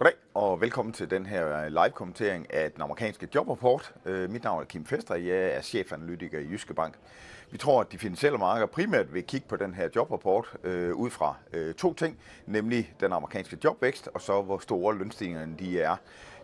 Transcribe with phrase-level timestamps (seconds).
[0.00, 3.94] Goddag og velkommen til den her øh, live-kommentering af den amerikanske jobrapport.
[4.04, 6.94] Øh, mit navn er Kim Fester, jeg er chefanalytiker i Jyske Bank.
[7.50, 11.10] Vi tror, at de finansielle markeder primært vil kigge på den her jobrapport øh, ud
[11.10, 15.96] fra øh, to ting, nemlig den amerikanske jobvækst og så hvor store lønstigningerne de er.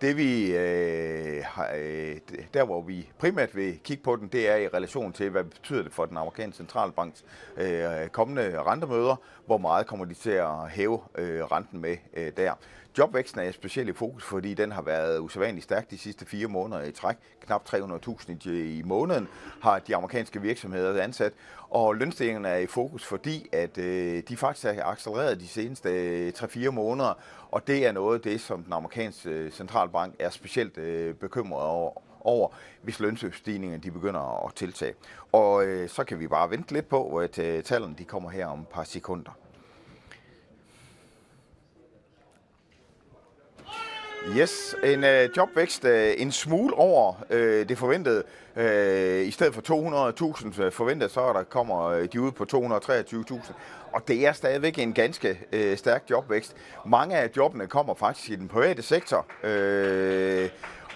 [0.00, 1.44] Det vi, øh,
[1.76, 2.16] øh,
[2.54, 5.82] der hvor vi primært vil kigge på den, det er i relation til, hvad betyder
[5.82, 7.24] det for den amerikanske centralbanks
[7.56, 12.52] øh, kommende rentemøder, hvor meget kommer de til at hæve øh, renten med øh, der.
[12.98, 16.82] Jobvæksten er specielt i fokus, fordi den har været usædvanligt stærk de sidste fire måneder
[16.82, 17.16] i træk.
[17.40, 19.28] Knap 300.000 i måneden
[19.62, 21.32] har de amerikanske virksomheder ansat.
[21.68, 26.32] Og lønstigningerne er i fokus, fordi at øh, de faktisk har accelereret de seneste øh,
[26.36, 27.18] 3-4 måneder.
[27.50, 31.14] Og det er noget af det, som den amerikanske øh, central centralbank er specielt øh,
[31.14, 32.48] bekymret over, over,
[32.82, 34.94] hvis lønstigningerne de begynder at tiltage.
[35.32, 38.46] Og øh, så kan vi bare vente lidt på, at øh, tallene de kommer her
[38.46, 39.32] om et par sekunder.
[44.28, 48.22] Yes, en øh, jobvækst øh, en smule over øh, det forventede.
[48.56, 49.62] Øh, I stedet for
[50.52, 53.52] 200.000 øh, forventet, så er der kommer øh, de ud på 223.000.
[53.92, 56.56] Og det er stadigvæk en ganske øh, stærk jobvækst.
[56.86, 59.26] Mange af jobbene kommer faktisk i den private sektor.
[59.44, 60.48] Øh,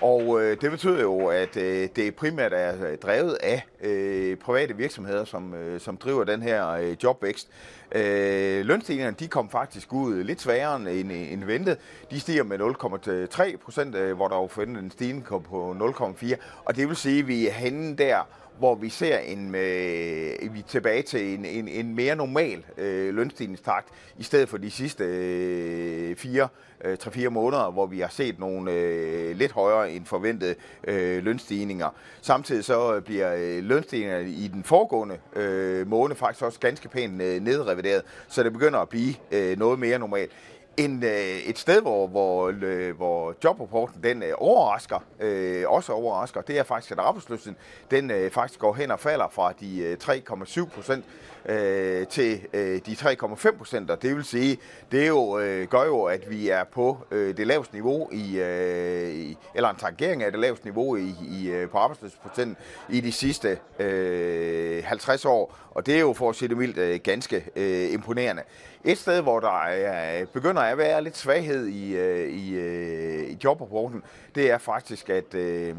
[0.04, 4.76] og øh, det betyder jo, at øh, det primært er øh, drevet af øh, private
[4.76, 7.48] virksomheder, som, øh, som driver den her øh, jobvækst.
[7.92, 11.78] Øh, lønstigningerne de kom faktisk ud lidt sværere end, end ventet.
[12.10, 16.34] De stiger med 0,3 procent, øh, hvor der jo forventet en stigning på 0,4.
[16.64, 18.26] Og det vil sige, at vi er henne der,
[18.58, 23.14] hvor vi ser en, øh, vi er tilbage til en, en, en mere normal øh,
[23.14, 23.88] lønstigningstakt,
[24.18, 26.48] i stedet for de sidste øh, fire,
[26.84, 30.54] øh, 3-4 måneder, hvor vi har set nogle øh, lidt højere end forventede
[30.88, 31.88] øh, lønstigninger.
[32.22, 37.22] Samtidig så øh, bliver øh, lønstigningerne i den foregående øh, måned faktisk også ganske pænt
[37.22, 40.32] øh, nedrevideret, så det begynder at blive øh, noget mere normalt.
[40.76, 46.40] En, øh, et sted, hvor, hvor, øh, hvor jobrapporten den øh, overrasker, øh, også overrasker,
[46.40, 47.56] det er faktisk, at arbejdsløsheden
[47.90, 51.04] den øh, faktisk går hen og falder fra de øh, 3,7 procent
[51.46, 53.90] øh, til øh, de 3,5 procent.
[54.02, 54.58] Det vil sige,
[54.92, 59.14] det jo, øh, gør jo, at vi er på øh, det laveste niveau i, øh,
[59.34, 62.56] i, eller en tangering af det laveste niveau i, i, øh, på arbejdsløshedsprocenten
[62.88, 65.56] i de sidste øh, 50 år.
[65.70, 68.42] Og det er jo for at sige det mildt øh, ganske øh, imponerende.
[68.84, 73.38] Et sted, hvor der er, begynder at være lidt svaghed i, øh, i, øh, i
[73.44, 74.02] jobrapporten,
[74.34, 75.74] det er faktisk, at øh,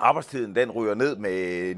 [0.00, 1.74] arbejdstiden den ryger ned med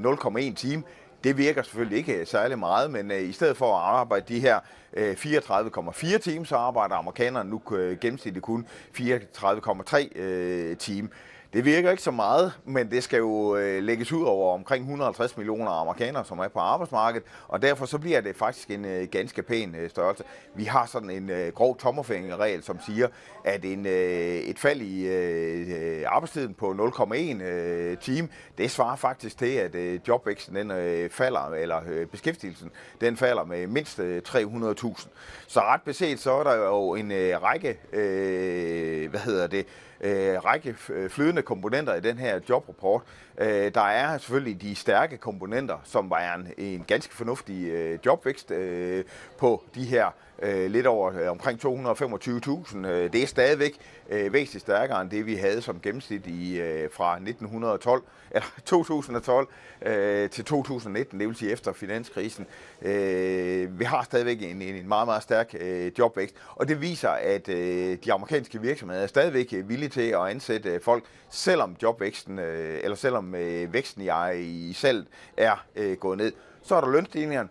[0.51, 0.83] 0,1 time.
[1.23, 4.39] Det virker selvfølgelig ikke øh, særlig meget, men øh, i stedet for at arbejde de
[4.39, 4.59] her
[4.93, 7.61] øh, 34,4 timer, så arbejder amerikanerne nu
[8.01, 11.09] gennemsnitligt kun 34,3 timer.
[11.53, 15.37] Det virker ikke så meget, men det skal jo øh, lægges ud over omkring 150
[15.37, 19.41] millioner amerikanere, som er på arbejdsmarkedet, og derfor så bliver det faktisk en øh, ganske
[19.43, 20.23] pæn øh, størrelse.
[20.55, 23.07] Vi har sådan en øh, grov tommerfingerregel, som siger,
[23.45, 23.93] at en, øh,
[24.37, 28.27] et fald i øh, øh arbejdstiden på 0,1 øh, time,
[28.57, 32.71] det svarer faktisk til, at øh, jobvæksten den øh, falder, eller øh, beskæftigelsen,
[33.01, 35.07] den falder med mindst øh, 300.000.
[35.47, 39.65] Så ret beset, så er der jo en øh, række, øh, hvad hedder det,
[40.01, 43.01] øh, række øh, flydende komponenter i den her jobrapport.
[43.37, 48.51] Øh, der er selvfølgelig de stærke komponenter, som var en, en ganske fornuftig øh, jobvækst
[48.51, 49.03] øh,
[49.37, 50.11] på de her
[50.41, 52.87] øh, lidt over øh, omkring 225.000.
[52.87, 53.73] Øh, det er stadigvæk
[54.09, 59.47] øh, væsentligt stærkere end det, vi havde som gennemsnit i, øh, fra 1912, eller 2012
[59.81, 62.45] øh, til 2019, det vil sige efter finanskrisen.
[62.81, 67.49] Øh, vi har stadigvæk en, en meget, meget stærk øh, jobvækst, og det viser, at
[67.49, 72.39] øh, de amerikanske virksomheder er stadigvæk øh, villige til at ansætte øh, folk, selvom jobvæksten,
[72.39, 75.05] øh, eller selvom øh, væksten i, i selv
[75.37, 76.31] er øh, gået ned.
[76.63, 77.49] Så er der lønstigningerne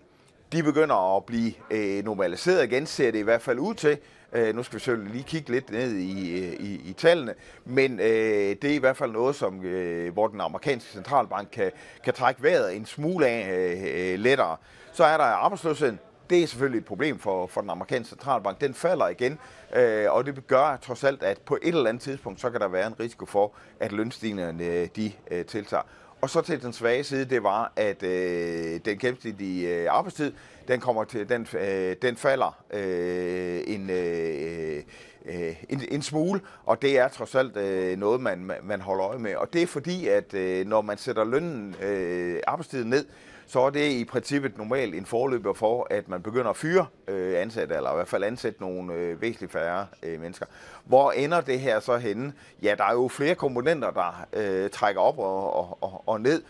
[0.53, 3.99] de begynder at blive øh, normaliseret igen, ser det i hvert fald ud til.
[4.33, 8.01] Øh, nu skal vi selvfølgelig lige kigge lidt ned i, øh, i, i tallene, men
[8.01, 11.71] øh, det er i hvert fald noget, som, øh, hvor den amerikanske centralbank kan,
[12.05, 14.57] kan trække vejret en smule af øh, øh, lettere.
[14.93, 15.99] Så er der arbejdsløsheden.
[16.31, 18.61] Det er selvfølgelig et problem for, for den amerikanske centralbank.
[18.61, 19.39] Den falder igen,
[19.77, 22.69] øh, og det gør trods alt, at på et eller andet tidspunkt, så kan der
[22.69, 25.83] være en risiko for, at lønstigningerne øh, de øh, tiltager.
[26.21, 30.33] Og så til den svage side, det var, at øh, den gennemsnitlige øh, arbejdstid,
[30.69, 34.83] den kommer til, den, øh, den falder øh, en, øh,
[35.25, 39.19] øh en, en smule, og det er trods alt øh, noget, man, man holder øje
[39.19, 39.37] med.
[39.37, 43.05] Og det er fordi, at øh, når man sætter lønnen, øh, arbejdstiden ned,
[43.49, 47.41] så er det i princippet normalt en forløber for, at man begynder at fyre øh,
[47.41, 50.47] ansatte, eller i hvert fald ansætte nogle øh, væsentligt færre øh, mennesker.
[50.85, 52.33] Hvor ender det her så henne?
[52.63, 56.43] Ja, der er jo flere komponenter, der øh, trækker op og, og, og, og ned.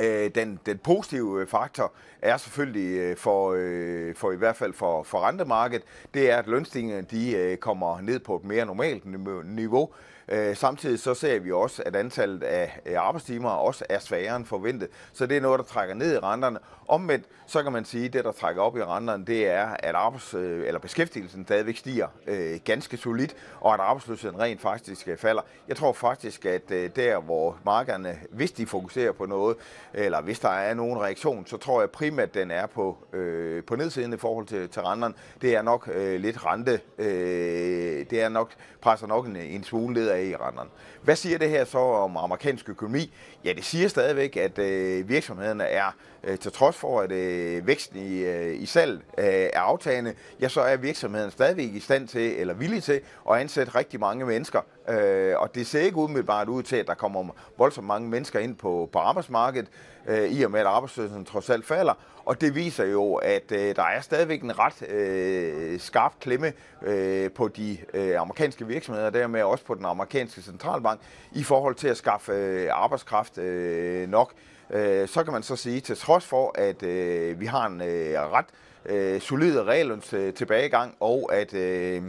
[0.00, 1.92] Øh, den, den positive øh, faktor
[2.22, 5.84] er selvfølgelig øh, for, øh, for i hvert fald for, for rentemarkedet,
[6.14, 9.04] det er, at lønstigningerne de øh, kommer ned på et mere normalt
[9.44, 9.90] niveau.
[10.28, 14.44] Øh, samtidig så ser vi også, at antallet af øh, arbejdstimer også er sværere end
[14.44, 14.88] forventet.
[15.12, 16.58] Så det er noget, der trækker ned i renterne.
[16.88, 19.94] Omvendt, så kan man sige, at det, der trækker op i renterne, det er, at
[19.94, 25.42] arbejds, øh, eller beskæftigelsen stadigvæk stiger øh, ganske solidt, og at arbejdsløsheden rent faktisk falder.
[25.68, 29.56] Jeg tror faktisk, at øh, der, hvor markederne, hvis de fokuserer på noget,
[29.94, 33.64] eller hvis der er nogen reaktion, så tror jeg primært, at den er på, øh,
[33.64, 35.14] på nedsiden i forhold til, til renterne.
[35.42, 39.94] Det er nok øh, lidt rente, øh, det er nok, presser nok en, en smule
[39.94, 40.68] ned af i renderen.
[41.02, 43.12] Hvad siger det her så om amerikansk økonomi?
[43.44, 47.98] Ja, det siger stadigvæk, at øh, virksomhederne er, øh, til trods for, at øh, væksten
[47.98, 52.40] i, øh, i salg øh, er aftagende, ja, så er virksomheden stadigvæk i stand til,
[52.40, 53.00] eller villig til,
[53.30, 54.60] at ansætte rigtig mange mennesker.
[54.88, 57.24] Øh, og det ser ikke umiddelbart ud til, at der kommer
[57.58, 59.68] voldsomt mange mennesker ind på, på arbejdsmarkedet,
[60.08, 61.94] øh, i og med, at arbejdsløsheden trods alt falder.
[62.24, 67.30] Og det viser jo, at øh, der er stadigvæk en ret øh, skarp klemme øh,
[67.30, 70.07] på de øh, amerikanske virksomheder, og dermed også på den amerikanske
[70.42, 71.00] centralbank,
[71.32, 74.32] i forhold til at skaffe øh, arbejdskraft øh, nok.
[74.70, 78.14] Øh, så kan man så sige, til trods for, at øh, vi har en øh,
[78.14, 78.46] ret
[78.86, 81.54] øh, solid regelens øh, tilbagegang, og at...
[81.54, 82.02] Øh,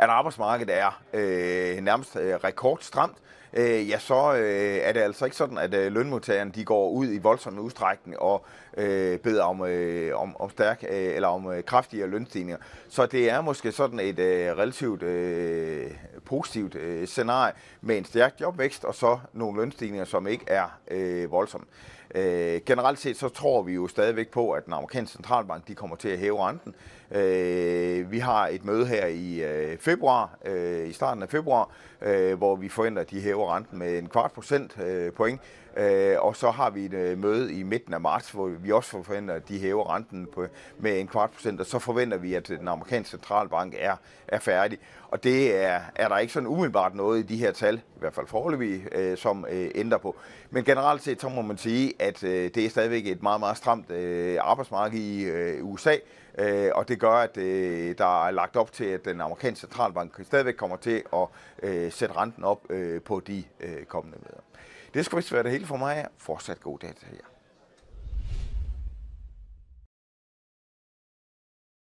[0.00, 3.16] at arbejdsmarkedet er øh, nærmest øh, rekordstramt,
[3.52, 7.12] øh, ja, så øh, er det altså ikke sådan, at øh, lønmodtagerne de går ud
[7.12, 8.44] i voldsom udstrækning og
[8.76, 12.56] øh, beder om, øh, om, om stærk øh, eller om øh, kraftigere lønstigninger.
[12.88, 15.90] Så det er måske sådan et øh, relativt øh,
[16.24, 21.30] positivt øh, scenarie med en stærk jobvækst og så nogle lønstigninger, som ikke er øh,
[21.30, 21.66] voldsomme.
[22.14, 25.96] Øh, generelt set så tror vi jo stadigvæk på, at den amerikanske centralbank de kommer
[25.96, 26.74] til at hæve renten.
[27.14, 31.70] Øh, vi har et møde her i øh, februar, øh, i starten af februar,
[32.02, 35.40] øh, hvor vi forventer, at de hæver renten med en kvart procent øh, point.
[35.76, 38.90] Øh, og så har vi et øh, møde i midten af marts, hvor vi også
[38.90, 40.46] forventer, at de hæver renten på,
[40.78, 43.96] med en kvart procent, og så forventer vi, at den amerikanske centralbank er,
[44.28, 44.78] er færdig.
[45.08, 48.14] Og det er, er der ikke sådan umiddelbart noget i de her tal, i hvert
[48.14, 50.16] fald foreløbig, øh, som øh, ændrer på.
[50.50, 53.56] Men generelt set, så må man sige, at øh, det er stadigvæk et meget, meget
[53.56, 55.96] stramt øh, arbejdsmarked i øh, USA,
[56.38, 60.20] øh, og det gør, at øh, der er lagt op til, at den amerikanske centralbank
[60.24, 61.26] stadigvæk kommer til at
[61.62, 64.49] øh, sætte renten op øh, på de øh, kommende møder.
[64.94, 66.06] Det skulle vist være det hele for mig.
[66.18, 67.39] Fortsat god dag til jer.